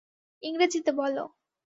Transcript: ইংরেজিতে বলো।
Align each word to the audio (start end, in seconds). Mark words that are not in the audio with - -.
ইংরেজিতে 0.43 0.91
বলো। 0.91 1.23